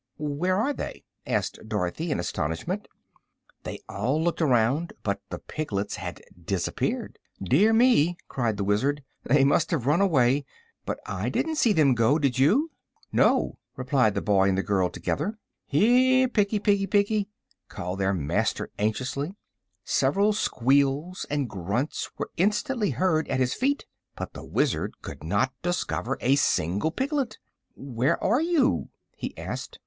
[0.17, 2.87] "Where are they?" asked Dorothy, in astonishment.
[3.61, 7.19] They all looked around, but the piglets had disappeared.
[7.39, 10.43] "Dear me!" cried the Wizard; "they must have run away.
[10.87, 12.71] But I didn't see them go; did you?"
[13.11, 15.37] "No!" replied the boy and the girl, together.
[15.67, 17.29] "Here, piggy, piggy, piggy!"
[17.69, 19.35] called their master, anxiously.
[19.83, 25.53] Several squeals and grunts were instantly heard at his feet, but the Wizard could not
[25.61, 27.37] discover a single piglet.
[27.75, 29.77] "Where are you?" he asked.